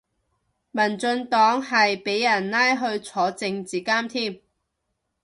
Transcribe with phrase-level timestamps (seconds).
[0.71, 4.41] 民進黨係俾人拉去坐政治監添